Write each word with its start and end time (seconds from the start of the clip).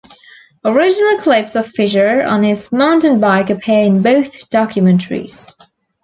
Original 0.65 1.17
clips 1.19 1.55
of 1.55 1.67
Fisher 1.67 2.23
on 2.23 2.41
his 2.41 2.71
mountain 2.71 3.19
bike 3.19 3.51
appear 3.51 3.83
in 3.83 4.01
both 4.01 4.49
documentaries. 4.49 5.45